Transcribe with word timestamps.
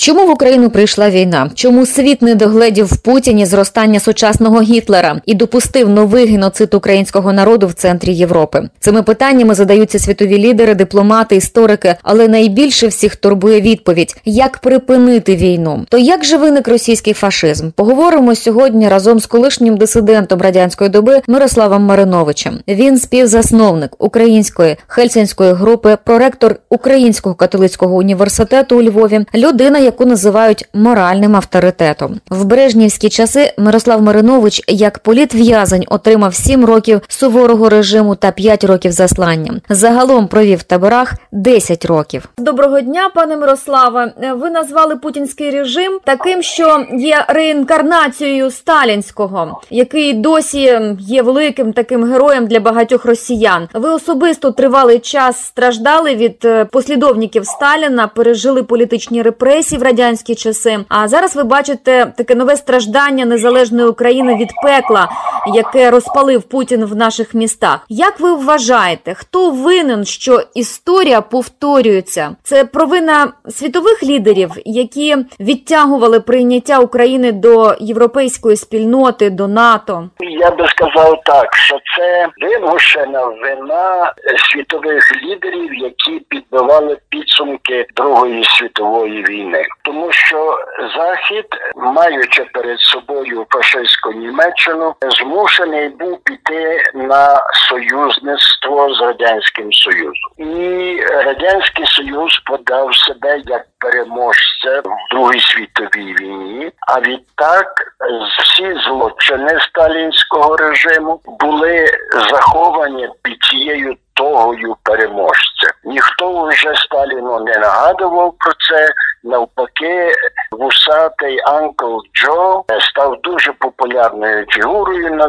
Чому 0.00 0.26
в 0.26 0.30
Україну 0.30 0.70
прийшла 0.70 1.10
війна? 1.10 1.50
Чому 1.54 1.86
світ 1.86 2.22
не 2.22 2.34
догледів 2.34 2.86
в 2.86 2.96
Путіні 2.96 3.46
зростання 3.46 4.00
сучасного 4.00 4.62
Гітлера 4.62 5.20
і 5.26 5.34
допустив 5.34 5.88
новий 5.88 6.26
геноцид 6.26 6.74
українського 6.74 7.32
народу 7.32 7.66
в 7.66 7.72
центрі 7.72 8.14
Європи? 8.14 8.68
Цими 8.80 9.02
питаннями 9.02 9.54
задаються 9.54 9.98
світові 9.98 10.38
лідери, 10.38 10.74
дипломати, 10.74 11.36
історики, 11.36 11.94
але 12.02 12.28
найбільше 12.28 12.86
всіх 12.86 13.16
турбує 13.16 13.60
відповідь: 13.60 14.16
як 14.24 14.58
припинити 14.58 15.36
війну? 15.36 15.86
То 15.88 15.98
як 15.98 16.24
же 16.24 16.36
виник 16.36 16.68
російський 16.68 17.12
фашизм? 17.12 17.70
Поговоримо 17.70 18.34
сьогодні 18.34 18.88
разом 18.88 19.20
з 19.20 19.26
колишнім 19.26 19.76
дисидентом 19.76 20.40
радянської 20.40 20.90
доби 20.90 21.20
Мирославом 21.26 21.82
Мариновичем. 21.82 22.58
Він 22.68 22.98
співзасновник 22.98 23.90
української 23.98 24.76
хельсінської 24.86 25.52
групи, 25.52 25.98
проректор 26.04 26.56
Українського 26.68 27.34
католицького 27.34 27.96
університету 27.96 28.78
у 28.78 28.82
Львові, 28.82 29.26
людина, 29.34 29.87
яку 29.88 30.06
називають 30.06 30.64
моральним 30.74 31.36
авторитетом. 31.36 32.20
В 32.30 32.44
Брежнівські 32.44 33.08
часи 33.08 33.52
Мирослав 33.58 34.02
Маринович 34.02 34.62
як 34.68 34.98
політв'язень 34.98 35.84
отримав 35.88 36.34
7 36.34 36.64
років 36.64 37.00
суворого 37.08 37.68
режиму 37.68 38.14
та 38.14 38.30
5 38.30 38.64
років 38.64 38.92
заслання. 38.92 39.60
Загалом 39.68 40.28
провів 40.28 40.58
в 40.58 40.62
таборах 40.62 41.14
10 41.32 41.84
років. 41.84 42.28
Доброго 42.38 42.80
дня, 42.80 43.10
пане 43.14 43.36
Мирославе. 43.36 44.12
Ви 44.36 44.50
назвали 44.50 44.96
путінський 44.96 45.50
режим 45.50 45.98
таким, 46.04 46.42
що 46.42 46.84
є 46.92 47.24
реінкарнацією 47.28 48.50
сталінського, 48.50 49.60
який 49.70 50.12
досі 50.12 50.80
є 50.98 51.22
великим 51.22 51.72
таким 51.72 52.04
героєм 52.12 52.46
для 52.46 52.60
багатьох 52.60 53.04
росіян. 53.04 53.68
Ви 53.74 53.90
особисто 53.90 54.50
тривалий 54.50 54.98
час 54.98 55.44
страждали 55.44 56.14
від 56.14 56.44
е, 56.44 56.64
послідовників 56.64 57.46
Сталіна, 57.46 58.06
пережили 58.06 58.62
політичні 58.62 59.22
репресії 59.22 59.77
в 59.78 59.82
радянські 59.82 60.34
часи. 60.34 60.78
А 60.88 61.08
зараз 61.08 61.36
ви 61.36 61.44
бачите 61.44 62.12
таке 62.16 62.34
нове 62.34 62.56
страждання 62.56 63.24
незалежної 63.24 63.88
України 63.88 64.36
від 64.36 64.48
пекла, 64.62 65.08
яке 65.54 65.90
розпалив 65.90 66.42
Путін 66.42 66.84
в 66.84 66.96
наших 66.96 67.34
містах. 67.34 67.86
Як 67.88 68.20
ви 68.20 68.34
вважаєте, 68.34 69.14
хто 69.14 69.50
винен, 69.50 70.04
що 70.04 70.40
історія 70.54 71.20
повторюється? 71.20 72.36
Це 72.42 72.64
провина 72.64 73.32
світових 73.50 74.02
лідерів, 74.02 74.50
які 74.64 75.16
відтягували 75.40 76.20
прийняття 76.20 76.78
України 76.78 77.32
до 77.32 77.74
європейської 77.80 78.56
спільноти, 78.56 79.30
до 79.30 79.48
НАТО? 79.48 80.08
Я 80.20 80.50
би 80.50 80.68
сказав 80.68 81.20
так, 81.24 81.56
що 81.56 81.76
це 81.96 82.28
вимушена 82.46 83.24
вина 83.26 84.12
світових 84.50 85.04
лідерів, 85.22 85.74
які 85.74 86.20
підбивали 86.28 86.98
підсумки 87.08 87.86
Другої 87.96 88.44
світової 88.44 89.24
війни, 89.24 89.62
тому 89.82 90.12
що 90.12 90.58
Захід, 90.96 91.46
маючи 91.76 92.44
перед 92.44 92.80
собою 92.80 93.46
фашистську 93.50 94.12
Німеччину, 94.12 94.94
змушений 95.20 95.88
був 95.88 96.18
піти 96.24 96.82
на 96.94 97.40
союзництво 97.68 98.94
з 98.94 99.00
радянським 99.00 99.72
Союзом, 99.72 100.30
і 100.36 101.00
радянський 101.00 101.86
Союз 101.86 102.42
подав 102.46 102.94
себе 102.94 103.42
як 103.46 103.66
переможця 103.78 104.80
в 104.80 105.14
Другій 105.14 105.40
світовій 105.40 106.14
війні. 106.20 106.72
А 106.80 107.00
відтак 107.00 107.94
всі 108.38 108.74
злочини 108.88 109.60
сталінського 109.60 110.56
режиму 110.56 111.20
були 111.40 111.86
заховані 112.30 113.08
під 113.22 113.42
цією 113.42 113.96
тогою 114.14 114.76
переможця. 114.82 115.68
Ніхто 115.84 116.46
вже 116.46 116.74
Сталіну 116.74 117.40
не 117.40 117.58
нагадував 117.58 118.34
про 118.38 118.52
це. 118.52 118.88
Навпаки, 119.24 120.12
вусатий 120.50 121.40
Анкл 121.44 121.96
Джо 122.14 122.64
став 122.80 123.16
дуже 123.22 123.52
популярною 123.52 124.46
фігурою 124.48 125.10
на 125.10 125.26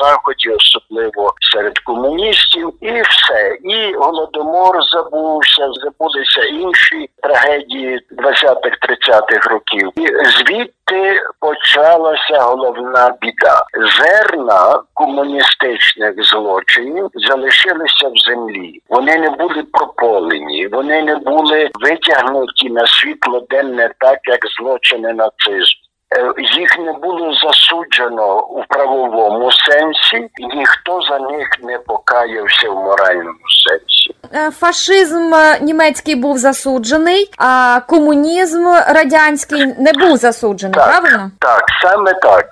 заході, 0.00 0.48
особливо 0.48 1.34
серед 1.52 1.78
комуністів, 1.78 2.72
і 2.80 3.02
все. 3.02 3.58
І 3.64 3.94
голодомор 3.94 4.76
забувся, 4.92 5.68
забулися 5.72 6.42
інші 6.42 7.10
трагедії 7.22 8.00
20-30-х 8.10 9.50
років. 9.50 9.92
І 9.96 10.06
звідти 10.24 11.20
почалася 11.40 12.40
головна 12.40 13.14
біда. 13.20 13.64
Зерна 13.98 14.82
комуністичних 14.94 16.24
злочинів 16.24 17.10
залишилися 17.14 18.08
в 18.08 18.16
землі. 18.28 18.80
Вони 18.88 19.16
не 19.16 19.30
були 19.30 19.62
прополені, 19.72 20.66
вони 20.66 21.02
не 21.02 21.16
були 21.16 21.70
витягнуті 21.80 22.70
на 22.70 22.86
світло 23.00 23.46
денне 23.50 23.90
так, 23.98 24.18
як 24.24 24.40
злочини 24.58 25.12
нацизму. 25.12 25.86
Їх 26.58 26.78
не 26.78 26.92
було 26.92 27.34
засуджено 27.34 28.46
у 28.46 28.64
правовому 28.68 29.50
сенсі, 29.52 30.30
ніхто 30.54 31.02
за 31.02 31.18
них 31.18 31.48
не 31.62 31.78
покаявся 31.78 32.70
в 32.70 32.74
моральному 32.74 33.38
сенсі. 33.68 34.14
Фашизм 34.58 35.32
німецький 35.60 36.14
був 36.14 36.38
засуджений, 36.38 37.30
а 37.38 37.80
комунізм 37.88 38.66
радянський 38.88 39.66
не 39.66 39.92
був 39.92 40.16
засуджений. 40.16 40.74
Так, 40.74 40.88
правильно? 40.88 41.30
Так, 41.40 41.64
саме 41.82 42.14
так. 42.14 42.46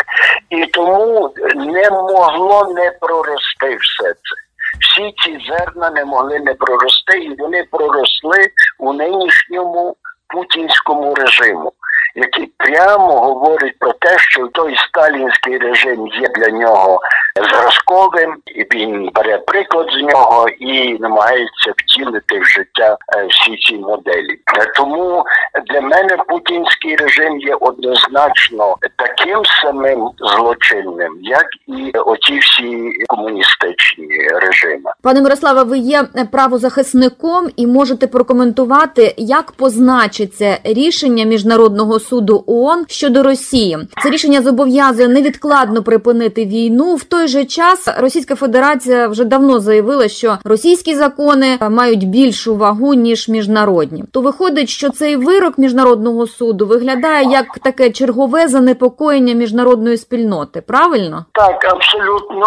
І 0.50 0.66
тому 0.66 1.34
не 1.56 1.90
могло 1.90 2.72
не 2.74 2.90
прорости 3.00 3.76
все 3.80 4.04
це. 4.04 4.44
Всі 4.80 5.14
ці 5.24 5.38
зерна 5.48 5.90
не 5.90 6.04
могли 6.04 6.38
не 6.38 6.54
прорости, 6.54 7.18
і 7.18 7.34
вони 7.38 7.64
проросли 7.70 8.46
у 8.78 8.92
нинішньому 8.92 9.96
путінському 10.34 11.14
режиму, 11.14 11.72
який 12.14 12.52
прямо 12.56 13.20
говорить 13.20 13.78
про 13.78 13.92
те, 13.92 14.18
що 14.18 14.46
той 14.46 14.76
сталінський 14.76 15.58
режим 15.58 16.06
є 16.06 16.28
для 16.28 16.50
нього 16.50 17.00
зразковим, 17.42 18.36
і 18.46 18.76
він 18.76 19.10
бере 19.14 19.38
приклад 19.38 19.86
з 19.98 20.02
нього 20.02 20.48
і 20.48 20.98
намагається 20.98 21.72
втілити 21.76 22.38
в 22.38 22.44
життя 22.44 22.96
всі 23.28 23.56
ці 23.56 23.76
моделі. 23.76 24.38
Тому 24.76 25.24
для 25.72 25.80
мене 25.80 26.16
путінський 26.28 26.96
режим 26.96 27.40
є 27.40 27.54
однозначно 27.54 28.76
таким 28.96 29.42
самим 29.62 30.10
злочинним, 30.18 31.18
як 31.22 31.46
і 31.66 31.98
оті 31.98 32.38
всі 32.38 32.92
комуністичні 33.06 34.28
режими. 34.28 34.90
Пане 35.02 35.22
Мирославе, 35.22 35.62
ви 35.62 35.78
є 35.78 36.02
правозахисником 36.32 37.50
і 37.56 37.66
можете 37.66 38.06
прокоментувати, 38.06 39.14
як 39.16 39.52
позначиться 39.52 40.58
рішення 40.64 41.24
міжнародного 41.24 42.00
суду 42.08 42.44
ООН 42.46 42.84
щодо 42.88 43.22
Росії. 43.22 43.78
Це 44.02 44.10
рішення 44.10 44.42
зобов'язує 44.42 45.08
невідкладно 45.08 45.82
припинити 45.82 46.44
війну. 46.44 46.94
В 46.94 47.04
той 47.04 47.28
же 47.28 47.44
час 47.44 47.88
Російська 47.98 48.34
Федерація 48.34 49.08
вже 49.08 49.24
давно 49.24 49.60
заявила, 49.60 50.08
що 50.08 50.38
російські 50.44 50.94
закони 50.94 51.58
мають 51.70 52.08
більшу 52.08 52.56
вагу 52.56 52.94
ніж 52.94 53.28
міжнародні. 53.28 54.04
То 54.12 54.20
виходить, 54.20 54.68
що 54.68 54.90
цей 54.90 55.16
вирок 55.16 55.58
міжнародного 55.58 56.26
суду 56.26 56.66
виглядає 56.66 57.28
як 57.30 57.58
таке 57.62 57.90
чергове 57.90 58.48
занепокоєння 58.48 59.34
міжнародної 59.34 59.96
спільноти. 59.96 60.60
Правильно? 60.60 61.24
Так, 61.32 61.64
абсолютно. 61.64 62.46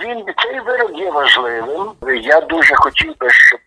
Він 0.00 0.24
цей 0.42 0.60
вирок 0.66 0.90
є 0.98 1.10
важливим. 1.10 1.86
Я 2.22 2.40
дуже 2.40 2.74
хотів 2.74 3.12
би, 3.20 3.30
щоб 3.30 3.60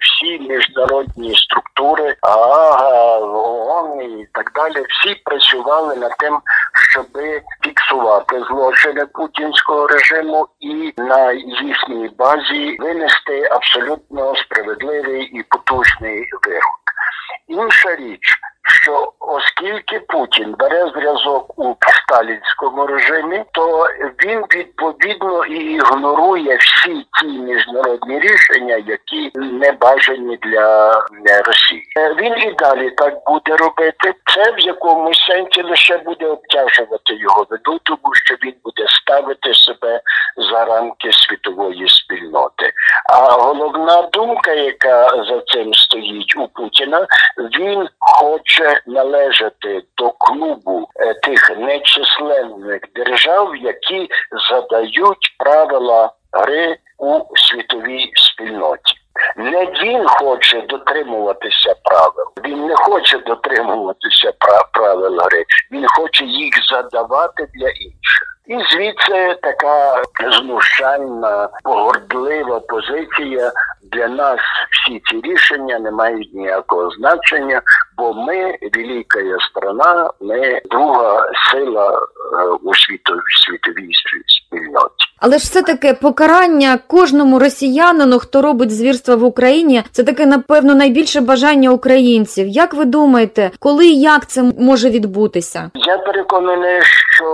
всі 0.00 0.38
міжнародні 0.38 1.34
структури, 1.34 2.16
ААГА, 2.20 3.18
ООН 3.18 4.00
і 4.00 4.26
так 4.32 4.52
далі, 4.54 4.67
всі 4.88 5.14
працювали 5.24 5.96
над 5.96 6.16
тим, 6.18 6.38
щоб 6.90 7.06
фіксувати 7.64 8.40
злочини 8.44 9.06
путінського 9.06 9.86
режиму 9.86 10.48
і 10.60 10.94
на 10.96 11.32
їхній 11.32 12.08
базі 12.18 12.76
винести 12.80 13.48
абсолютно 13.50 14.36
справедливий 14.36 15.22
і 15.22 15.42
потужний 15.42 16.24
вирок. 16.46 16.80
Інша 17.48 17.96
річ, 17.96 18.20
що 18.88 19.12
оскільки 19.20 20.00
Путін 20.00 20.54
бере 20.58 20.90
зв'язок 20.94 21.58
у 21.58 21.74
сталінському 22.04 22.86
режимі, 22.86 23.44
то 23.52 23.86
він 24.24 24.38
відповідно 24.56 25.44
і 25.44 25.74
ігнорує 25.74 26.56
всі 26.56 27.06
ті 27.20 27.26
міжнародні 27.26 28.20
рішення, 28.20 28.76
які 28.76 29.30
не 29.34 29.72
бажані 29.72 30.38
для 30.42 30.92
Росії. 31.46 31.82
Він 32.18 32.38
і 32.38 32.54
далі 32.58 32.90
так 32.90 33.14
буде 33.26 33.56
робити. 33.56 34.14
Це 34.34 34.52
в 34.52 34.58
якомусь 34.58 35.26
сенсі 35.26 35.62
лише 35.62 35.98
буде 35.98 36.26
обтяжувати 36.26 37.14
його 37.14 37.46
виду, 37.50 37.78
тому 37.82 38.14
що 38.14 38.34
він 38.44 38.54
буде 38.64 38.84
ставити 38.88 39.54
себе 39.54 40.00
за 40.50 40.64
рамки 40.64 41.12
світової 41.12 41.88
спільноти. 41.88 42.72
А 43.12 43.32
головна 43.32 44.02
думка, 44.02 44.52
яка 44.52 45.08
за 45.08 45.40
цим 45.40 45.74
стоїть 45.74 45.87
у 46.40 46.48
Путіна, 46.48 47.06
він 47.58 47.88
хоче 47.98 48.80
належати 48.86 49.82
до 49.96 50.10
клубу 50.10 50.88
тих 51.22 51.58
нечисленних 51.58 52.80
держав, 52.94 53.56
які 53.56 54.08
задають 54.50 55.36
правила 55.38 56.12
гри 56.32 56.76
у 56.98 57.20
світовій 57.36 58.10
спільноті. 58.14 58.94
Не 59.36 59.66
він 59.66 60.08
хоче 60.08 60.60
дотримуватися 60.60 61.74
правил. 61.84 62.26
Він 62.44 62.66
не 62.66 62.74
хоче 62.76 63.18
дотримуватися 63.18 64.32
правил 64.72 65.20
гри. 65.20 65.44
Він 65.72 65.86
хоче 65.88 66.24
їх 66.24 66.54
задавати 66.70 67.46
для 67.54 67.68
інших. 67.68 68.37
І 68.48 68.58
звідси 68.70 69.36
така 69.42 70.02
знущальна, 70.30 71.48
погордлива 71.64 72.60
позиція 72.60 73.52
для 73.92 74.08
нас. 74.08 74.40
Всі 74.70 75.02
ці 75.04 75.20
рішення 75.20 75.78
не 75.78 75.90
мають 75.90 76.34
ніякого 76.34 76.90
значення, 76.90 77.62
бо 77.96 78.12
ми 78.12 78.58
велика 78.74 79.20
страна, 79.50 80.10
ми 80.20 80.60
друга 80.70 81.30
сила 81.50 82.06
у 82.62 82.74
світовій 82.74 83.20
світовій 83.46 83.92
спільноті. 84.26 85.08
Але 85.20 85.38
ж 85.38 85.44
все 85.44 85.62
таки 85.62 85.94
покарання 85.94 86.78
кожному 86.86 87.38
росіянину, 87.38 88.18
хто 88.18 88.42
робить 88.42 88.70
звірства 88.70 89.16
в 89.16 89.24
Україні, 89.24 89.82
це 89.92 90.04
таке 90.04 90.26
напевно 90.26 90.74
найбільше 90.74 91.20
бажання 91.20 91.70
українців. 91.70 92.48
Як 92.48 92.74
ви 92.74 92.84
думаєте, 92.84 93.50
коли 93.58 93.86
і 93.86 94.00
як 94.00 94.26
це 94.26 94.42
може 94.58 94.90
відбутися? 94.90 95.70
Я 95.74 95.98
переконаний, 95.98 96.80
що 96.82 97.28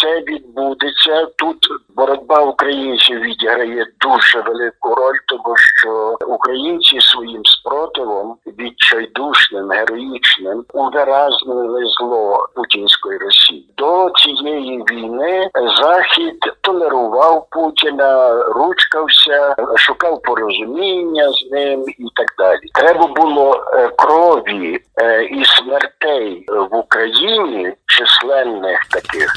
це 0.00 0.20
відбудеться 0.20 1.26
тут. 1.36 1.58
Боротьба 1.96 2.40
українців 2.40 3.20
відіграє 3.20 3.86
дуже 4.00 4.40
велику 4.40 4.94
роль, 4.94 5.16
тому 5.26 5.56
що 5.56 6.16
українці 6.26 7.00
своїм 7.00 7.42
спротивом 7.44 8.36
відчайдушним, 8.58 9.70
героїчним 9.70 10.64
увиразнили 10.72 11.80
зло 11.98 12.48
путінської 12.54 13.18
Росії 13.18 13.66
до 13.78 14.10
цієї 14.22 14.84
війни. 14.90 15.50
Захід 15.80 16.38
толерував 16.60 17.46
Путіна, 17.50 18.42
ручкався, 18.42 19.56
шукав 19.76 20.22
порозуміння 20.22 21.32
з 21.32 21.50
ним 21.50 21.84
і 21.98 22.06
так 22.14 22.26
далі. 22.38 22.60
Треба 22.74 23.06
було 23.06 23.64
е, 23.74 23.88
крові 23.88 24.80
е, 25.00 25.24
і 25.24 25.44
смертей 25.44 26.44
в 26.48 26.76
Україні 26.76 27.72
численних 27.86 28.84
таких, 28.90 29.34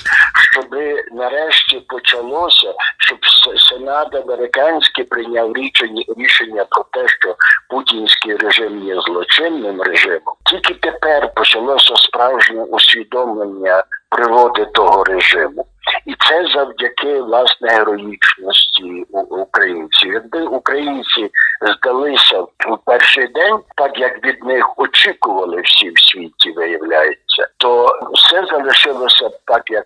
щоб 0.51 0.79
нарешті 1.11 1.79
почалося, 1.87 2.73
щоб 2.97 3.17
Сенат 3.57 4.15
американський 4.15 5.03
прийняв 5.03 5.53
рішення 5.53 6.03
рішення 6.17 6.65
про 6.69 6.85
те, 6.91 7.07
що 7.07 7.35
путінський 7.69 8.35
режим 8.35 8.87
є 8.87 9.01
злочинним 9.01 9.81
режимом. 9.81 10.35
Тільки 10.45 10.73
тепер 10.73 11.33
почалося 11.33 11.95
справжнє 11.95 12.63
усвідомлення 12.63 13.83
природи 14.15 14.65
того 14.65 15.03
режиму. 15.03 15.65
І 16.05 16.15
це 16.27 16.47
завдяки 16.55 17.21
власне 17.21 17.69
героїчності 17.69 19.05
українців. 19.29 20.13
Якби 20.13 20.41
українці 20.41 21.29
здалися 21.61 22.39
у 22.41 22.77
перший 22.85 23.27
день, 23.27 23.59
так 23.75 23.99
як 23.99 24.25
від 24.25 24.43
них 24.43 24.79
очікували 24.79 25.61
всі 25.61 25.89
в 25.89 25.99
світі, 25.99 26.51
виявляється, 26.51 27.47
то 27.57 27.99
все 28.13 28.45
залишилося 28.45 29.29
так, 29.45 29.71
як 29.71 29.85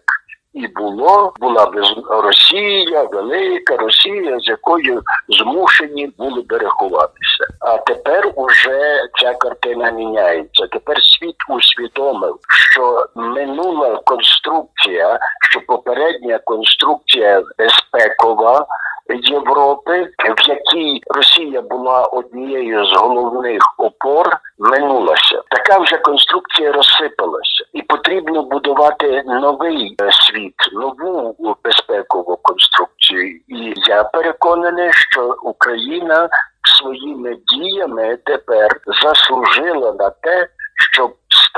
і 0.53 0.67
було. 0.67 1.33
Була 1.39 1.71
Росія, 2.09 3.03
велика 3.03 3.77
Росія, 3.77 4.39
з 4.39 4.47
якою 4.47 5.01
змушені 5.29 6.11
були 6.17 6.41
берегуватися. 6.41 7.45
А 7.59 7.77
тепер 7.77 8.31
уже 8.35 9.03
ця 9.21 9.33
картина 9.33 9.91
міняється. 9.91 10.67
Тепер 10.67 10.97
світ 11.03 11.35
усвідомив, 11.49 12.35
що 12.49 13.05
минула 13.15 14.01
конструкція, 14.05 15.19
що 15.49 15.61
попередня 15.61 16.39
конструкція 16.39 17.43
безпекова. 17.57 18.65
Європи, 19.13 20.07
в 20.37 20.49
якій 20.49 21.01
Росія 21.07 21.61
була 21.61 22.03
однією 22.03 22.85
з 22.85 22.93
головних 22.97 23.61
опор, 23.77 24.37
минулася. 24.59 25.41
Така 25.49 25.79
вже 25.79 25.97
конструкція 25.97 26.71
розсипалася, 26.71 27.65
і 27.73 27.81
потрібно 27.81 28.43
будувати 28.43 29.23
новий 29.25 29.95
е, 30.01 30.09
світ, 30.11 30.55
нову 30.73 31.57
безпекову 31.63 32.37
конструкцію. 32.41 33.39
І 33.47 33.73
я 33.87 34.03
переконаний, 34.03 34.89
що 34.93 35.35
Україна 35.43 36.29
своїми 36.79 37.35
діями 37.47 38.17
тепер 38.25 38.69
заслужила 39.03 39.93
на 39.93 40.09
те, 40.09 40.47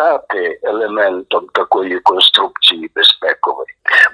стати 0.01 0.59
елементом 0.63 1.47
такої 1.53 1.99
конструкції 1.99 2.91
безпекової. 2.95 3.67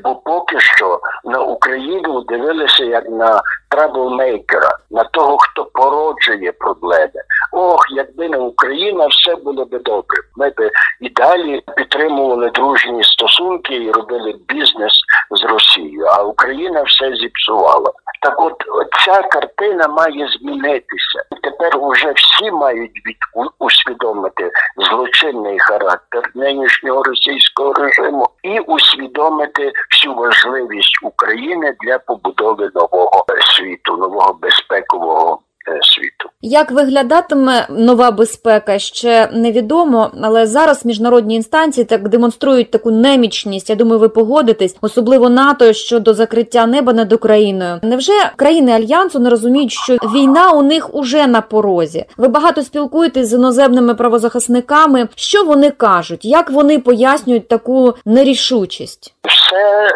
Бо 0.03 0.15
поки 0.15 0.59
що 0.59 0.99
на 1.23 1.39
Україну 1.39 2.21
дивилися 2.21 2.83
як 2.83 3.09
на 3.09 3.41
траблмейкера, 3.69 4.77
на 4.91 5.03
того, 5.03 5.37
хто 5.37 5.65
породжує 5.65 6.51
проблеми. 6.51 7.21
Ох, 7.51 7.81
якби 7.91 8.29
не 8.29 8.37
Україна, 8.37 9.07
все 9.07 9.35
було 9.35 9.65
би 9.65 9.79
добре. 9.79 10.17
Ми 10.35 10.49
б 10.49 10.71
і 11.01 11.09
далі 11.09 11.63
підтримували 11.77 12.49
дружні 12.49 13.03
стосунки 13.03 13.75
і 13.75 13.91
робили 13.91 14.35
бізнес 14.47 14.93
з 15.31 15.43
Росією. 15.43 16.05
А 16.05 16.23
Україна 16.23 16.83
все 16.83 17.15
зіпсувала. 17.15 17.91
Так, 18.21 18.41
от 18.41 18.63
ця 19.05 19.21
картина 19.21 19.87
має 19.87 20.27
змінитися. 20.27 21.23
Тепер 21.59 21.77
уже 21.81 22.13
всі 22.15 22.51
мають 22.51 22.91
від 23.05 23.17
усвідомити 23.59 24.51
злочинний 24.77 25.59
характер 25.59 26.31
нинішнього 26.35 27.03
російського 27.03 27.73
режиму 27.73 28.29
і 28.43 28.59
усвідомити 28.59 29.71
всю 29.91 30.15
важливість 30.15 30.99
України 31.03 31.75
для 31.85 31.99
побудови 31.99 32.69
нового 32.75 33.25
світу, 33.55 33.97
нового 33.97 34.33
безпекового 34.33 35.39
світу. 35.81 36.29
Як 36.41 36.71
виглядатиме 36.71 37.67
нова 37.69 38.11
безпека, 38.11 38.79
ще 38.79 39.29
невідомо, 39.33 40.11
але 40.21 40.45
зараз 40.45 40.85
міжнародні 40.85 41.35
інстанції 41.35 41.85
так 41.85 42.09
демонструють 42.09 42.71
таку 42.71 42.91
немічність. 42.91 43.69
Я 43.69 43.75
думаю, 43.75 43.99
ви 43.99 44.09
погодитесь, 44.09 44.77
особливо 44.81 45.29
НАТО 45.29 45.73
щодо 45.73 46.13
закриття 46.13 46.65
неба 46.65 46.93
над 46.93 47.13
Україною. 47.13 47.79
Невже 47.83 48.13
країни 48.35 48.71
альянсу 48.71 49.19
не 49.19 49.29
розуміють, 49.29 49.71
що 49.71 49.93
війна 49.93 50.51
у 50.51 50.61
них 50.61 50.95
уже 50.95 51.27
на 51.27 51.41
порозі? 51.41 52.05
Ви 52.17 52.27
багато 52.27 52.61
спілкуєтесь 52.61 53.27
з 53.27 53.33
іноземними 53.33 53.95
правозахисниками. 53.95 55.07
Що 55.15 55.43
вони 55.43 55.71
кажуть? 55.71 56.25
Як 56.25 56.49
вони 56.49 56.79
пояснюють 56.79 57.47
таку 57.47 57.93
нерішучість? 58.05 59.13
Все 59.23 59.89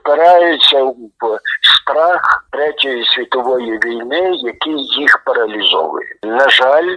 впирається 0.00 0.82
в 0.82 0.94
страх 1.84 2.44
третьої 2.50 3.04
світової 3.04 3.78
війни, 3.84 4.30
який 4.32 4.74
їх 4.76 5.22
паралізовує. 5.24 6.06
На 6.24 6.48
жаль, 6.48 6.96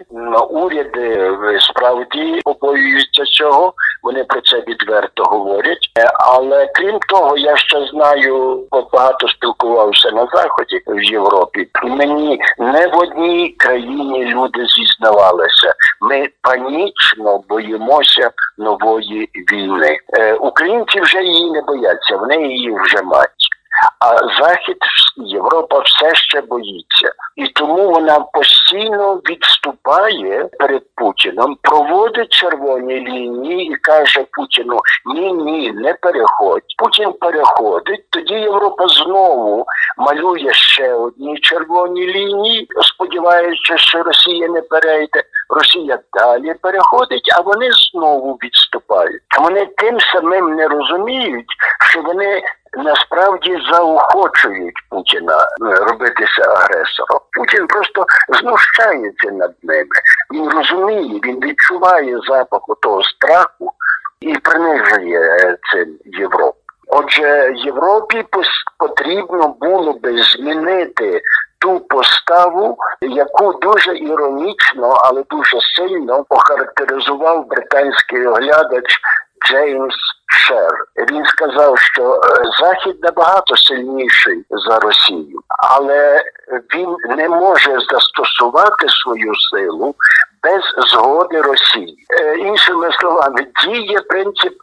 уряди 0.49 1.31
справді 1.59 2.41
побоюються 2.43 3.23
цього. 3.25 3.73
Вони 4.03 4.23
про 4.23 4.41
це 4.41 4.63
відверто 4.67 5.23
говорять. 5.23 5.89
Але 6.19 6.67
крім 6.75 6.99
того, 6.99 7.37
я 7.37 7.57
ще 7.57 7.87
знаю, 7.87 8.63
багато 8.93 9.27
спілкувався 9.27 10.11
на 10.11 10.27
заході 10.33 10.81
в 10.87 11.03
Європі. 11.03 11.69
Мені 11.83 12.39
не 12.57 12.87
в 12.87 12.97
одній 12.97 13.55
країні 13.57 14.25
люди 14.25 14.65
зізнавалися. 14.65 15.73
Ми 16.01 16.29
панічно 16.41 17.43
боїмося 17.49 18.31
нової 18.57 19.29
війни. 19.51 19.97
Е, 20.19 20.33
українці 20.33 21.01
вже 21.01 21.23
її 21.23 21.51
не 21.51 21.61
бояться, 21.61 22.17
вони 22.17 22.47
її 22.47 22.71
вже 22.71 23.01
мають. 23.01 23.56
А 23.99 24.17
Захід, 24.43 24.77
Європа 25.17 25.79
все 25.79 26.15
ще 26.15 26.41
боїться, 26.41 27.11
і 27.35 27.47
тому 27.47 27.89
вона 27.91 28.19
постійно 28.19 29.15
відступає 29.15 30.49
перед 30.59 30.81
Путіном, 30.95 31.57
проводить 31.61 32.29
червоні 32.29 32.93
лінії 32.93 33.71
і 33.71 33.75
каже 33.75 34.25
Путіну: 34.31 34.79
Ні, 35.05 35.33
ні, 35.33 35.71
не 35.71 35.93
переходь. 35.93 36.61
Путін 36.77 37.13
переходить. 37.13 38.09
Тоді 38.09 38.33
Європа 38.33 38.87
знову 38.87 39.65
малює 39.97 40.53
ще 40.53 40.93
одні 40.93 41.37
червоні 41.39 42.07
лінії, 42.07 42.67
сподіваючись, 42.81 43.81
що 43.81 44.03
Росія 44.03 44.47
не 44.47 44.61
перейде. 44.61 45.23
Росія 45.49 45.99
далі 46.13 46.53
переходить, 46.61 47.29
а 47.37 47.41
вони 47.41 47.69
знову 47.91 48.33
відступають. 48.33 49.21
Вони 49.39 49.65
тим 49.65 49.99
самим 49.99 50.55
не 50.55 50.67
розуміють, 50.67 51.47
що 51.89 52.01
вони 52.01 52.41
насправді 52.77 53.57
заохочують 53.71 54.75
Путіна 54.89 55.37
е, 55.37 55.75
робитися 55.75 56.41
агресором. 56.41 57.19
Путін 57.31 57.67
просто 57.67 58.05
знущається 58.29 59.31
над 59.31 59.51
ними. 59.63 59.89
Він 60.33 60.49
розуміє, 60.49 61.19
він 61.23 61.39
відчуває 61.39 62.19
запах 62.27 62.61
того 62.81 63.03
страху 63.03 63.71
і 64.19 64.33
принижує 64.35 65.19
е, 65.19 65.57
цим 65.71 65.97
Європу. 66.05 66.57
Отже, 66.87 67.53
Європі 67.55 68.25
потрібно 68.77 69.55
було 69.59 69.93
би 69.93 70.17
змінити 70.17 71.21
ту 71.59 71.79
поставу, 71.79 72.77
яку 73.01 73.53
дуже 73.53 73.97
іронічно, 73.97 74.97
але 75.03 75.23
дуже 75.29 75.57
сильно 75.61 76.25
охарактеризував 76.29 77.47
британський 77.47 78.27
оглядач 78.27 78.99
Джеймс 79.45 79.95
Шер. 80.27 80.71
Він 81.11 81.25
сказав, 81.25 81.79
що 81.79 82.13
е, 82.15 82.19
Захід 82.59 82.97
набагато 83.03 83.57
сильніший 83.57 84.45
за 84.49 84.79
Росію, 84.79 85.39
але 85.47 86.23
він 86.75 86.95
не 87.17 87.29
може 87.29 87.79
застосувати 87.91 88.89
свою 88.89 89.35
силу 89.35 89.95
без 90.43 90.89
згоди 90.91 91.41
Росії. 91.41 92.05
Е, 92.21 92.37
іншими 92.37 92.91
словами, 92.91 93.47
діє 93.65 93.99
принцип 93.99 94.53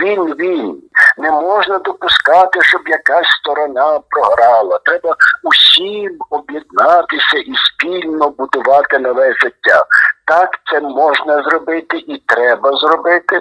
він-він. 0.00 0.82
Не 1.18 1.30
можна 1.30 1.78
допускати, 1.78 2.62
щоб 2.62 2.88
якась 2.88 3.28
сторона 3.28 4.00
програла. 4.10 4.78
Треба 4.84 5.16
усім 5.42 6.18
об'єднатися 6.30 7.38
і 7.38 7.52
спільно 7.56 8.30
будувати 8.30 8.98
нове 8.98 9.34
життя. 9.34 9.84
Так 10.26 10.50
це 10.70 10.80
можна 10.80 11.42
зробити 11.42 11.96
і 11.96 12.22
треба 12.26 12.76
зробити. 12.76 13.40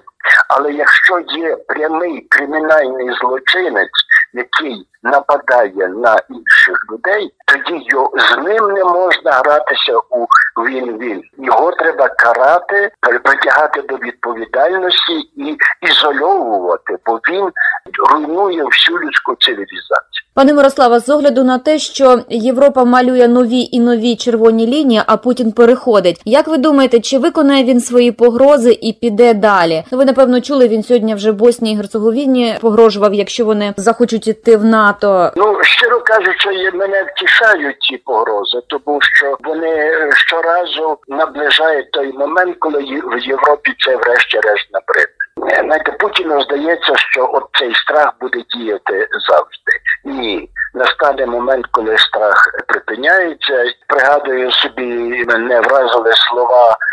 Але 0.50 0.72
якщо 0.72 1.20
є 1.20 1.56
прямий 1.68 2.28
кримінальний 2.30 3.16
злочинець, 3.22 3.90
який 4.34 4.88
нападає 5.04 5.88
на 5.88 6.18
інших 6.30 6.86
людей, 6.92 7.34
тоді 7.46 7.86
його, 7.86 8.12
з 8.18 8.38
ним 8.38 8.72
не 8.72 8.84
можна 8.84 9.32
гратися 9.32 9.98
у 9.98 10.28
він-він. 10.58 11.24
Його 11.38 11.72
треба 11.72 12.08
карати, 12.10 12.92
притягати 13.24 13.82
до 13.82 13.96
відповідальності 13.96 15.14
і 15.36 15.58
ізольовувати, 15.82 16.98
бо 17.06 17.20
він 17.30 17.52
руйнує 18.10 18.64
всю 18.64 19.00
людську 19.00 19.36
цивілізацію. 19.36 20.24
Пане 20.36 20.54
Мирославе, 20.54 21.00
з 21.00 21.10
огляду 21.10 21.44
на 21.44 21.58
те, 21.60 21.80
що 21.80 22.20
Європа 22.30 22.84
малює 22.84 23.28
нові 23.28 23.70
і 23.72 23.80
нові 23.80 24.16
червоні 24.16 24.68
лінії, 24.68 25.02
а 25.08 25.18
Путін 25.18 25.52
переходить. 25.52 26.22
Як 26.26 26.48
ви 26.48 26.58
думаєте, 26.58 27.00
чи 27.00 27.18
виконає 27.18 27.64
він 27.64 27.82
свої 27.82 28.12
погрози 28.12 28.78
і 28.82 28.94
піде 28.94 29.34
далі? 29.34 29.84
Ви 29.92 30.06
напевно 30.06 30.42
чули, 30.42 30.68
він 30.68 30.84
сьогодні 30.84 31.16
вже 31.16 31.32
Боснії 31.32 31.74
і 31.74 31.78
Герцеговіні 31.78 32.58
погрожував, 32.62 33.14
якщо 33.14 33.46
вони 33.46 33.74
захочуть 33.78 34.28
іти 34.28 34.58
в 34.58 34.66
НАТО. 34.66 35.32
Ну 35.36 35.58
щиро 35.62 36.00
кажучи, 36.00 36.72
мене 36.74 37.04
втішають 37.04 37.78
ці 37.80 37.98
погрози, 37.98 38.62
тому 38.68 39.00
що 39.02 39.38
вони 39.44 39.92
щоразу 40.14 40.98
наближають 41.08 41.92
той 41.92 42.14
момент, 42.14 42.56
коли 42.60 42.80
в 42.84 43.28
Європі 43.28 43.72
це 43.86 43.96
врешті-решт 43.96 44.68
набридне. 44.72 45.23
Знаєте, 45.50 45.92
Путіну 45.92 46.42
здається, 46.42 46.94
що 46.96 47.30
от 47.34 47.44
цей 47.60 47.76
страх 47.76 48.14
буде 48.22 48.44
діяти 48.56 49.08
завжди. 49.30 49.72
Ні, 50.06 50.50
настане 50.74 51.26
момент, 51.26 51.66
коли 51.72 51.98
страх 51.98 52.48
припиняється. 52.68 53.66
Пригадую 53.88 54.52
собі, 54.52 55.26
мене 55.28 55.62
вразили 55.62 56.12
слова 56.14 56.78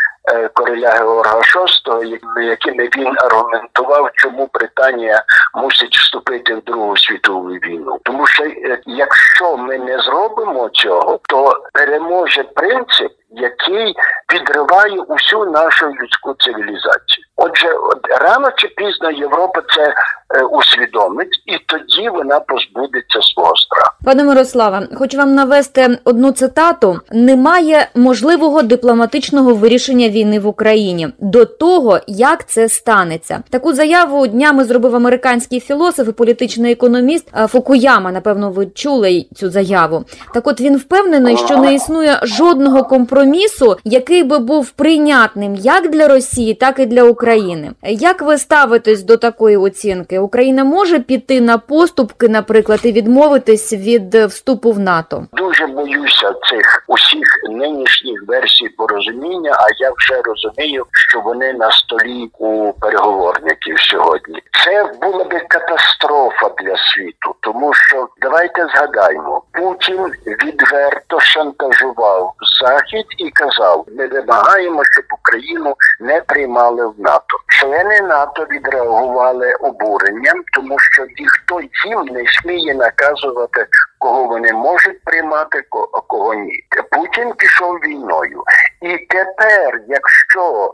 короля 0.53 0.89
Георга 0.89 1.39
VI, 1.39 2.41
якими 2.41 2.89
він 2.97 3.15
аргументував, 3.17 4.09
чому 4.13 4.49
Британія 4.53 5.23
мусить 5.53 5.97
вступити 5.97 6.55
в 6.55 6.63
Другу 6.63 6.97
світову 6.97 7.49
війну. 7.49 7.99
Тому 8.03 8.27
що 8.27 8.43
е, 8.43 8.81
якщо 8.85 9.57
ми 9.57 9.77
не 9.77 9.99
зробимо 9.99 10.69
цього, 10.69 11.19
то 11.29 11.53
переможе 11.73 12.43
принцип, 12.43 13.11
який 13.29 13.95
підриває 14.27 15.01
усю 15.01 15.45
нашу 15.45 15.87
людську 15.87 16.35
цивілізацію. 16.39 17.25
Отже, 17.35 17.75
рано 18.19 18.51
чи 18.51 18.67
пізно 18.67 19.11
Європа 19.11 19.61
це 19.75 19.93
е, 20.35 20.43
усвідомить, 20.43 21.43
і 21.45 21.57
тоді 21.57 22.09
вона 22.09 22.39
позбудеться 22.39 23.21
свого 23.21 23.55
страху. 23.55 23.90
Пане 24.03 24.23
Мирославе, 24.23 24.87
хочу 24.93 25.17
вам 25.17 25.35
навести 25.35 25.97
одну 26.03 26.31
цитату: 26.31 26.99
немає 27.11 27.87
можливого 27.95 28.61
дипломатичного 28.61 29.53
вирішення 29.53 30.09
війни 30.09 30.39
в 30.39 30.47
Україні 30.47 31.07
до 31.19 31.45
того, 31.45 31.99
як 32.07 32.49
це 32.49 32.69
станеться. 32.69 33.43
Таку 33.49 33.73
заяву 33.73 34.27
днями 34.27 34.63
зробив 34.63 34.95
американський 34.95 35.59
філософ 35.59 36.07
і 36.07 36.11
політичний 36.11 36.71
економіст 36.71 37.27
е, 37.35 37.47
Фукуяма. 37.47 38.11
Напевно, 38.11 38.51
ви 38.51 38.67
чули 38.73 39.25
цю 39.35 39.49
заяву. 39.49 40.03
Так, 40.33 40.47
от 40.47 40.61
він 40.61 40.77
впевнений, 40.77 41.37
що 41.37 41.57
не 41.57 41.73
існує 41.73 42.19
жодного 42.23 42.83
компромісу, 42.83 43.77
який 43.83 44.23
би 44.23 44.39
був 44.39 44.69
прийнятним 44.69 45.55
як 45.55 45.91
для 45.91 46.07
Росії, 46.07 46.53
так 46.53 46.79
і 46.79 46.85
для 46.85 47.03
України. 47.03 47.71
Як 47.83 48.21
ви 48.21 48.37
ставитесь 48.37 49.03
до 49.03 49.17
такої 49.17 49.57
оцінки? 49.57 50.19
Україна 50.19 50.63
може 50.63 50.99
піти 50.99 51.41
на 51.41 51.57
поступки, 51.57 52.29
наприклад, 52.29 52.79
і 52.83 52.91
відмовитись 52.91 53.73
від 53.73 53.90
вступу 54.27 54.71
в 54.71 54.79
НАТО? 54.79 55.27
Дуже 55.33 55.67
боюся 55.67 56.33
цих 56.49 56.83
усіх 56.87 57.27
нинішніх 57.49 58.23
версій 58.27 58.69
порозуміння. 58.69 59.51
А 59.51 59.65
я 59.77 59.91
вже 59.97 60.21
розумію, 60.21 60.85
що 60.91 61.21
вони 61.21 61.53
на 61.53 61.71
столі 61.71 62.29
у 62.37 62.73
переговорників 62.73 63.79
сьогодні. 63.79 64.41
Це 64.65 64.91
була 65.01 65.23
би 65.23 65.39
катастрофа 65.39 66.49
для 66.63 66.77
світу, 66.77 67.35
тому 67.39 67.73
що 67.73 68.07
давайте 68.21 68.65
згадаємо, 68.65 69.43
Путін 69.51 70.11
відверто 70.25 71.19
шантажував 71.19 72.33
захід 72.61 73.05
і 73.17 73.29
казав: 73.29 73.85
ми 73.97 74.07
вимагаємо, 74.07 74.81
щоб 74.83 75.05
Україну 75.19 75.75
не 75.99 76.21
приймали 76.21 76.87
в 76.87 76.93
НАТО. 76.97 77.37
Члени 77.47 78.01
НАТО 78.01 78.45
відреагували 78.51 79.53
обуренням, 79.53 80.43
тому 80.53 80.79
що 80.79 81.05
ніхто 81.19 81.61
їм 81.85 82.05
не 82.15 82.23
сміє 82.27 82.75
наказувати, 82.75 83.65
кого 83.99 84.23
вони 84.23 84.53
можуть 84.53 85.03
приймати, 85.03 85.63
а 85.93 86.01
кого 86.01 86.33
ні. 86.33 86.63
Путін 86.91 87.33
пішов 87.37 87.75
війною, 87.75 88.43
і 88.81 88.97
тепер, 88.97 89.81
якщо 89.87 90.73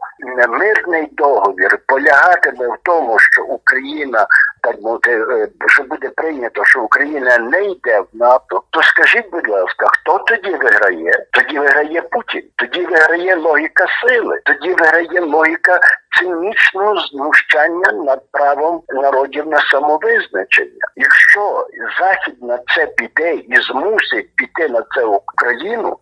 мирний 0.50 1.10
договір 1.12 1.80
полягатиме 1.88 2.68
в 2.68 2.78
тому, 2.84 3.20
що 3.20 3.44
Україна 3.44 4.28
так 4.68 4.82
мовити, 4.82 5.12
е, 5.12 5.48
що 5.68 5.84
буде 5.84 6.10
прийнято, 6.10 6.66
що 6.66 6.82
Україна 6.82 7.38
не 7.38 7.66
йде 7.66 8.00
в 8.00 8.08
НАТО, 8.14 8.64
то 8.70 8.84
скажіть, 8.84 9.32
будь 9.32 9.48
ласка, 9.48 9.88
хто 9.90 10.18
тоді 10.18 10.56
виграє? 10.56 11.12
Тоді 11.32 11.60
виграє 11.60 12.02
Путін, 12.02 12.44
тоді 12.56 12.86
виграє 12.86 13.36
логіка 13.36 13.86
сили, 14.02 14.40
тоді 14.46 14.74
виграє 14.74 15.22
логіка 15.22 15.80
цинічного 16.20 16.96
знущання 17.00 17.92
над 17.92 18.32
правом 18.32 18.82
народів 18.90 19.48
на 19.48 19.62
самовизначення. 19.62 20.88
Якщо 20.96 21.68
захід 22.00 22.44
на 22.44 22.60
це 22.76 22.86
піде 22.86 23.34
і 23.34 23.56
змусить 23.56 24.36
піти 24.36 24.70
на 24.70 24.84
це 24.96 25.06
Україну 25.06 25.98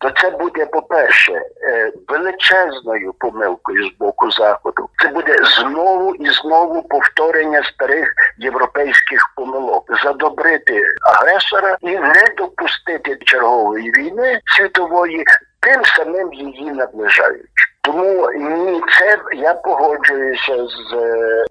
то 0.00 0.10
це 0.10 0.30
буде, 0.30 0.66
по-перше, 0.66 1.32
е, 1.32 1.92
величезною 2.08 3.14
помилкою 3.18 3.88
з 3.88 3.98
боку 3.98 4.30
заходу. 4.30 4.88
Це 5.02 5.08
буде 5.08 5.36
знову 5.44 6.14
і 6.14 6.30
знову 6.30 6.82
повторення 6.82 7.62
старих 7.62 8.14
європейських 8.38 9.20
помилок, 9.36 9.84
задобрити 10.04 10.82
агресора 11.02 11.76
і 11.80 11.98
не 11.98 12.24
допустити 12.36 13.16
чергової 13.24 13.90
війни 13.90 14.40
світової, 14.56 15.24
тим 15.60 15.84
самим 15.84 16.32
її 16.32 16.70
наближаючи. 16.70 17.68
Тому 17.82 18.30
ні, 18.32 18.82
це 18.98 19.18
я 19.32 19.54
погоджуюся 19.54 20.56
з 20.56 20.94
е, 20.94 21.44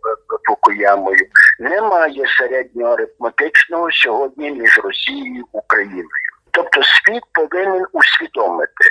Фукуямою. 0.48 1.26
Немає 1.60 2.26
середнього 2.40 2.94
арифметичного 2.94 3.92
сьогодні 3.92 4.52
між 4.52 4.80
Росією 4.84 5.36
і 5.36 5.44
Україною. 5.52 6.27
Тобто 6.58 6.82
світ 6.84 7.24
повинен 7.34 7.86
усвідомити, 7.92 8.86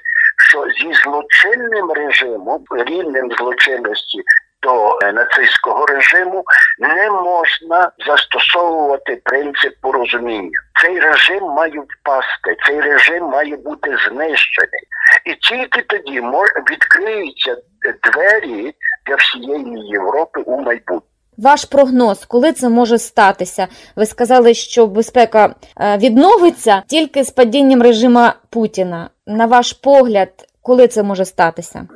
що 0.48 0.68
зі 0.70 0.94
злочинним 0.94 1.90
режимом, 1.90 2.64
рівнем 2.70 3.30
злочинності 3.32 4.22
до 4.62 4.98
е, 5.02 5.12
нацистського 5.12 5.86
режиму, 5.86 6.44
не 6.78 7.10
можна 7.10 7.90
застосовувати 8.06 9.22
принцип 9.24 9.80
порозуміння. 9.80 10.58
Цей 10.82 11.00
режим 11.00 11.44
має 11.44 11.80
впасти, 11.80 12.56
цей 12.66 12.80
режим 12.80 13.24
має 13.24 13.56
бути 13.56 13.96
знищений, 14.08 14.86
і 15.24 15.34
тільки 15.34 15.82
тоді 15.82 16.22
відкриються 16.70 17.56
двері 18.02 18.74
для 19.06 19.14
всієї 19.14 19.88
Європи 19.88 20.40
у 20.40 20.60
майбутнє. 20.60 21.15
Ваш 21.38 21.64
прогноз, 21.64 22.24
коли 22.24 22.52
це 22.52 22.68
може 22.68 22.98
статися? 22.98 23.66
Ви 23.96 24.06
сказали, 24.06 24.54
що 24.54 24.86
безпека 24.86 25.54
е, 25.80 25.98
відновиться 25.98 26.82
тільки 26.86 27.24
з 27.24 27.30
падінням 27.30 27.82
режиму 27.82 28.26
Путіна. 28.50 29.10
На 29.26 29.46
ваш 29.46 29.72
погляд, 29.72 30.28
коли 30.62 30.88
це 30.88 31.02
може 31.02 31.24
статися? 31.24 31.86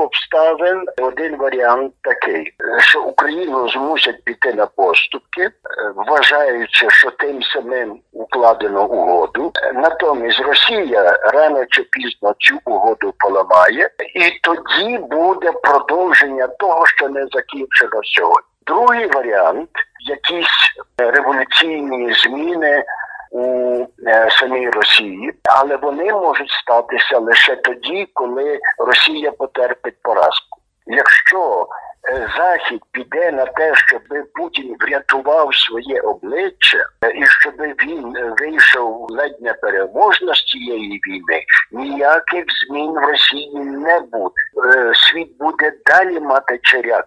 Обставин 0.00 0.84
один 0.98 1.36
варіант 1.36 1.92
такий, 2.02 2.54
що 2.78 3.02
Україну 3.02 3.68
змусять 3.68 4.24
піти 4.24 4.54
на 4.54 4.66
поступки, 4.66 5.42
е, 5.42 5.50
вважаючи, 5.96 6.90
що 6.90 7.10
тим 7.10 7.42
самим 7.42 8.00
укладено 8.12 8.86
угоду. 8.86 9.52
Натомість 9.74 10.40
Росія 10.40 11.18
рано 11.32 11.64
чи 11.70 11.82
пізно 11.82 12.34
цю 12.38 12.58
угоду 12.64 13.14
поламає, 13.18 13.90
і 14.14 14.40
тоді 14.42 14.98
буде 14.98 15.52
продовження 15.52 16.46
того, 16.46 16.86
що 16.86 17.08
не 17.08 17.26
закінчено 17.32 18.00
сьогодні. 18.04 18.48
Другий 18.66 19.06
варіант 19.06 19.70
якісь 20.00 20.74
революційні 20.98 22.12
зміни 22.12 22.84
у 23.30 23.86
е, 24.06 24.28
самій 24.30 24.70
Росії, 24.70 25.32
але 25.44 25.76
вони 25.76 26.12
можуть 26.12 26.50
статися 26.50 27.18
лише 27.18 27.56
тоді, 27.56 28.08
коли 28.14 28.58
Росія 28.78 29.32
потерпить 29.32 30.02
поразку. 30.02 30.58
Якщо 30.86 31.66
е, 32.08 32.28
Захід 32.36 32.82
піде 32.92 33.32
на 33.32 33.46
те, 33.46 33.74
щоб 33.74 34.02
Путін 34.34 34.76
врятував 34.80 35.54
своє 35.54 36.00
обличчя, 36.00 36.78
е, 37.04 37.12
і 37.16 37.26
щоб 37.26 37.54
він 37.58 38.16
вийшов 38.40 39.06
ледь 39.10 39.40
не 39.40 39.54
переможно 39.54 40.34
з 40.34 40.44
цієї 40.44 41.00
війни, 41.08 41.44
ніяких 41.72 42.44
змін 42.66 42.90
в 42.92 42.98
Росії 42.98 43.54
не 43.60 44.00
буде. 44.00 44.94
Світ 44.94 45.38
буде 45.38 45.72
далі 45.86 46.20
мати 46.20 46.58
черяк, 46.62 47.06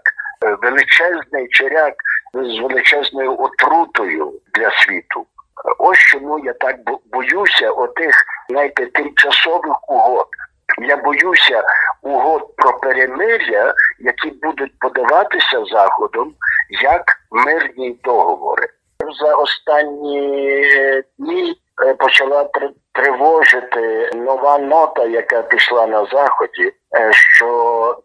величезний 0.61 1.47
черяк 1.47 1.93
з 2.33 2.59
величезною 2.59 3.37
отрутою 3.39 4.33
для 4.53 4.71
світу. 4.71 5.25
Ось 5.77 5.97
чому 5.97 6.39
я 6.39 6.53
так 6.53 6.75
бо- 6.85 6.99
боюся 7.11 7.71
отих, 7.71 8.15
знаєте, 8.49 8.85
тимчасових 8.85 9.89
угод. 9.89 10.27
Я 10.81 10.97
боюся 10.97 11.63
угод 12.01 12.55
про 12.55 12.79
перемир'я, 12.79 13.73
які 13.99 14.29
будуть 14.29 14.79
подаватися 14.79 15.65
заходом 15.65 16.33
як 16.81 17.03
мирні 17.31 17.99
договори. 18.03 18.67
За 19.21 19.35
останні 19.35 20.31
е, 20.75 21.03
дні 21.17 21.55
е, 21.85 21.93
почала 21.93 22.49
тривожити 22.93 24.09
нова 24.15 24.57
нота, 24.57 25.05
яка 25.05 25.41
пішла 25.41 25.87
на 25.87 26.05
заході, 26.05 26.73
е, 26.95 27.11
що 27.13 27.97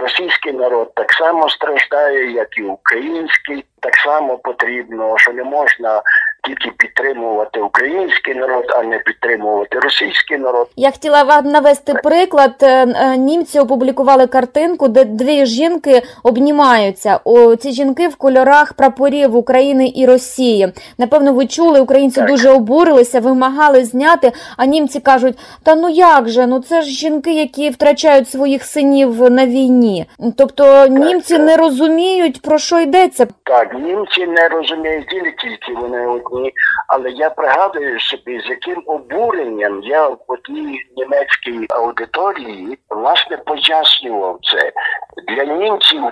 російський 0.00 0.52
народ 0.52 0.94
так 0.94 1.12
само 1.12 1.48
страждає, 1.48 2.32
як 2.32 2.58
і 2.58 2.62
український. 2.62 3.64
Так 3.80 3.96
само 3.96 4.38
потрібно, 4.38 5.18
що 5.18 5.32
не 5.32 5.44
можна 5.44 6.02
тільки 6.44 6.70
підтримувати 6.78 7.60
український 7.60 8.34
народ, 8.34 8.64
а 8.68 8.82
не 8.82 8.98
підтримувати 8.98 9.78
російський 9.78 10.38
народ. 10.38 10.68
Я 10.76 10.90
хотіла 10.90 11.22
вам 11.22 11.46
навести 11.46 11.94
приклад. 11.94 12.54
Е, 12.62 12.86
е, 12.86 13.16
Німці 13.16 13.58
опублікували 13.58 14.26
картинку, 14.26 14.88
де 14.88 15.04
дві 15.04 15.46
жінки 15.46 16.02
обнімаються. 16.22 17.20
О, 17.24 17.56
ці 17.56 17.72
жінки 17.72 18.08
в 18.08 18.16
кольорах 18.16 18.72
прапорів 18.72 19.36
України 19.36 19.92
і 19.96 20.06
Росії. 20.06 20.72
Напевно, 20.98 21.32
ви 21.32 21.46
чули, 21.46 21.80
українці 21.80 22.20
Так. 22.20 22.28
дуже 22.28 22.50
обурилися, 22.50 23.20
вимагали 23.20 23.84
зняти. 23.84 24.32
А 24.56 24.66
німці 24.66 25.00
кажуть: 25.00 25.38
та 25.62 25.74
ну 25.74 25.88
як 25.88 26.28
же? 26.28 26.46
Ну 26.46 26.60
це 26.60 26.82
ж 26.82 26.90
жінки, 26.90 27.34
які 27.34 27.70
втрачають 27.70 28.30
своїх 28.30 28.64
синів 28.64 29.30
на 29.30 29.46
війні. 29.46 30.06
Тобто 30.38 30.86
німці 30.86 31.36
так. 31.36 31.46
не 31.46 31.56
розуміють 31.56 32.42
про 32.42 32.58
що 32.58 32.80
йдеться. 32.80 33.26
Так, 33.44 33.74
німці 33.74 34.26
не 34.26 34.48
розуміють 34.48 35.06
тільки 35.08 35.80
вони 35.80 36.06
одні, 36.34 36.52
але 36.88 37.10
я 37.10 37.30
пригадую 37.30 38.00
собі, 38.00 38.40
з 38.40 38.50
яким 38.50 38.82
обуренням 38.86 39.82
я 39.82 40.08
в 40.08 40.18
одній 40.28 40.86
німецькій 40.96 41.66
аудиторії 41.70 42.78
власне 42.90 43.36
пояснював 43.36 44.38
це. 44.42 44.72
Для 45.28 45.44
німців 45.44 46.02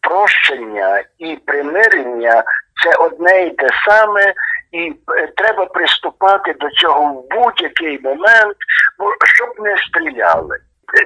прощення 0.00 1.02
і 1.18 1.36
примирення 1.36 2.44
це 2.84 2.96
одне 2.98 3.46
і 3.46 3.50
те 3.50 3.68
саме, 3.88 4.32
і 4.72 4.92
е, 5.16 5.26
треба 5.36 5.66
приступати 5.66 6.54
до 6.60 6.70
цього 6.70 7.12
в 7.12 7.28
будь-який 7.30 8.00
момент, 8.02 8.56
бо 8.98 9.12
щоб 9.24 9.48
не 9.58 9.76
стріляли. 9.76 10.58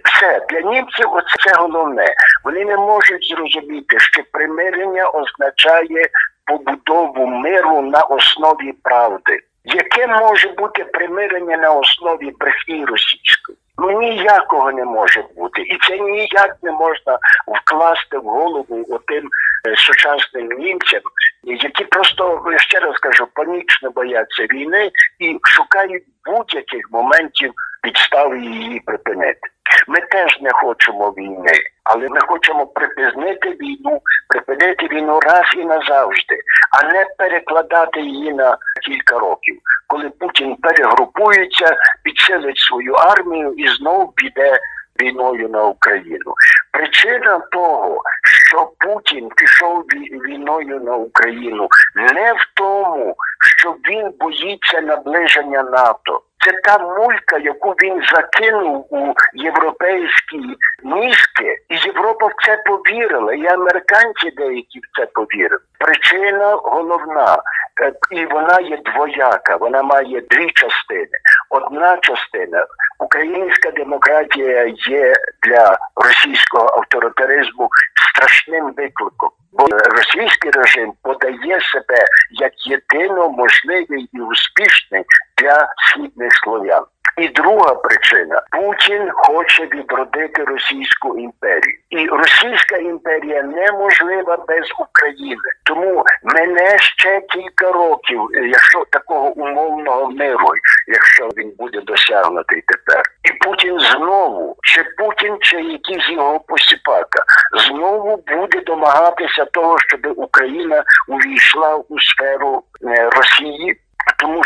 Все 0.05 0.47
для 0.51 0.61
німців 0.61 1.13
оце 1.13 1.61
головне. 1.61 2.07
Вони 2.45 2.65
не 2.65 2.77
можуть 2.77 3.29
зрозуміти, 3.35 3.99
що 3.99 4.23
примирення 4.33 5.09
означає 5.09 6.09
побудову 6.49 7.27
миру 7.27 7.83
на 7.83 8.01
основі 8.01 8.73
правди. 8.83 9.39
Яке 9.65 10.07
може 10.07 10.49
бути 10.49 10.85
примирення 10.85 11.57
на 11.57 11.73
основі 11.73 12.31
брехні 12.41 12.85
російської? 12.85 13.59
Ну 13.79 14.01
ніякого 14.01 14.73
не 14.73 14.85
може 14.85 15.25
бути, 15.37 15.63
і 15.63 15.79
це 15.89 15.99
ніяк 15.99 16.57
не 16.63 16.73
можна 16.73 17.19
вкласти 17.47 18.19
в 18.19 18.23
голову 18.23 18.87
отим 18.89 19.29
е, 19.69 19.77
сучасним 19.77 20.49
німцям, 20.49 21.01
які 21.43 21.85
просто 21.85 22.43
ще 22.57 22.81
раз 22.81 22.99
кажу, 22.99 23.27
панічно 23.35 23.91
бояться 23.91 24.43
війни 24.43 24.91
і 25.19 25.39
шукають 25.43 26.05
будь-яких 26.25 26.91
моментів 26.91 27.53
підстав 27.83 28.37
її 28.37 28.81
припинити. 28.81 29.49
Ми 29.89 30.01
теж 30.01 30.41
не 30.41 30.51
хочемо 30.53 31.11
війни, 31.11 31.53
але 31.85 32.09
ми 32.09 32.21
хочемо 32.21 32.67
припинити 32.67 33.49
війну, 33.51 34.01
припинити 34.29 34.87
війну 34.87 35.21
раз 35.21 35.45
і 35.57 35.65
назавжди, 35.65 36.39
а 36.71 36.93
не 36.93 37.07
перекладати 37.19 38.01
її 38.01 38.33
на 38.33 38.57
кілька 38.87 39.19
років, 39.19 39.61
коли 39.87 40.11
Путін 40.11 40.57
перегрупується, 40.57 41.77
підсилить 42.03 42.59
свою 42.59 42.93
армію 42.93 43.53
і 43.57 43.69
знову 43.69 44.13
піде 44.17 44.59
війною 45.01 45.49
на 45.49 45.65
Україну. 45.65 46.35
Причина 46.73 47.39
того, 47.39 48.03
що 48.23 48.71
Путін 48.79 49.29
пішов 49.37 49.85
вій- 49.95 50.21
війною 50.27 50.81
на 50.81 50.95
Україну, 50.97 51.69
не 51.95 52.33
в 52.33 52.47
тому, 52.55 53.15
що 53.59 53.77
він 53.89 54.13
боїться 54.21 54.81
наближення 54.81 55.63
НАТО. 55.63 56.23
Це 56.45 56.53
та 56.65 56.79
мулька, 56.79 57.39
яку 57.39 57.71
він 57.71 58.03
закинув 58.15 58.87
у 58.91 59.15
європейські 59.35 60.41
мізки, 60.83 61.57
і 61.69 61.77
Європа 61.77 62.27
в 62.27 62.33
це 62.47 62.63
повірила, 62.67 63.35
і 63.35 63.47
американці 63.47 64.31
деякі 64.37 64.79
в 64.79 64.99
це 64.99 65.07
повірили. 65.07 65.61
Причина 65.79 66.55
головна, 66.55 67.43
е, 67.83 67.93
і 68.11 68.27
вона 68.27 68.61
є 68.61 68.79
двояка. 68.85 69.57
Вона 69.57 69.83
має 69.83 70.21
дві 70.21 70.51
частини. 70.51 71.19
Одна 71.51 71.99
частина 71.99 72.67
українська 72.99 73.71
демократія 73.71 74.75
є 74.89 75.15
для 75.43 75.79
російського 75.97 76.67
авторитаризму 76.67 77.69
страшним 78.13 78.73
викликом. 78.77 79.31
Бо 79.53 79.67
російський 79.69 80.51
режим 80.51 80.93
подає 81.03 81.61
себе 81.61 82.05
як 82.31 82.53
єдино 82.67 83.29
можливий 83.29 84.09
і 84.13 84.21
успішний 84.21 85.05
для 85.39 85.69
східних 85.77 86.33
слов'ян. 86.45 86.85
І 87.19 87.29
друга 87.29 87.75
причина 87.75 88.43
Путін 88.51 89.11
хоче 89.15 89.67
відродити 89.67 90.45
Російську 90.45 91.19
імперію, 91.19 91.79
і 91.91 92.07
Російська 92.07 92.77
імперія 92.77 93.43
неможлива 93.43 94.37
без 94.49 94.73
України. 94.79 95.49
Тому 95.65 96.05
мене 96.23 96.79
ще 96.79 97.21
кілька 97.21 97.73
років, 97.73 98.23
е, 98.35 98.49
якщо 98.49 98.85
такого 98.91 99.29
умовного 99.29 100.11
миру, 100.11 100.49
якщо 100.87 101.29
він 101.37 101.53
буде 101.59 101.81
досягнутий 101.81 102.63
тепер, 102.67 103.03
і 103.25 103.45
Путін 103.45 103.81
знову, 103.81 104.57
чи 104.63 104.85
Путін, 104.99 105.37
чи 105.41 105.57
якийсь 105.57 106.11
його 106.11 106.41
посіпака, 106.41 107.25
знову 107.69 108.17
буде 108.17 108.61
домагатися 108.61 109.45
того, 109.45 109.79
щоб 109.79 110.13
Україна 110.17 110.85
увійшла 111.09 111.77
у 111.77 112.01
сферу 112.01 112.63
е, 112.85 113.11
Росії, 113.11 113.81
тому 114.19 114.38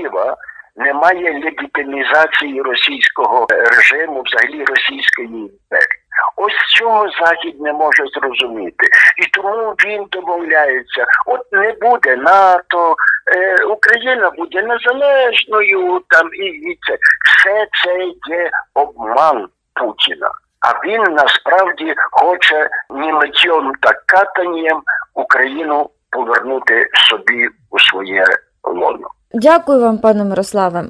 Києва 0.00 0.36
немає 0.76 1.32
легітимізації 1.32 2.62
російського 2.62 3.46
е, 3.52 3.54
режиму, 3.54 4.22
взагалі 4.22 4.64
російської 4.64 5.28
імперії. 5.28 6.00
Ось 6.36 6.78
цього 6.78 7.08
захід 7.20 7.60
не 7.60 7.72
може 7.72 8.04
зрозуміти, 8.14 8.86
і 9.22 9.26
тому 9.26 9.74
він 9.86 10.06
домовляється: 10.10 11.06
от 11.26 11.52
не 11.52 11.72
буде 11.72 12.16
НАТО, 12.16 12.96
е, 13.36 13.64
Україна 13.64 14.30
буде 14.30 14.62
незалежною. 14.62 16.02
Там 16.08 16.34
і, 16.34 16.46
і 16.46 16.78
це 16.86 16.98
все 17.26 17.66
це 17.84 18.04
є 18.34 18.50
обман 18.74 19.48
Путіна. 19.74 20.30
А 20.60 20.86
він 20.86 21.02
насправді 21.02 21.94
хоче 22.10 22.68
ні 22.90 23.12
миттєм 23.12 23.72
та 23.80 23.92
катанням 24.06 24.82
Україну 25.14 25.90
повернути 26.10 26.86
собі 27.10 27.48
у 27.70 27.78
своє 27.78 28.24
лоно. 28.64 29.08
Дякую 29.34 29.80
вам, 29.80 29.98
пане 29.98 30.24
Мирославе. 30.24 30.88